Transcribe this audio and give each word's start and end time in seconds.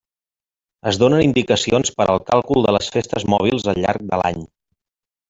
Es 0.91 0.97
donen 1.01 1.19
indicacions 1.25 1.93
per 1.99 2.07
al 2.13 2.21
càlcul 2.29 2.65
de 2.69 2.73
les 2.77 2.87
festes 2.97 3.27
mòbils 3.35 3.67
al 3.75 3.79
llarg 3.85 4.07
de 4.15 4.21
l'any. 4.23 4.41